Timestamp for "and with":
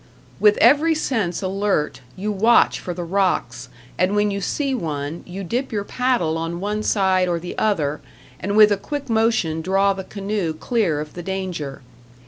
8.39-8.71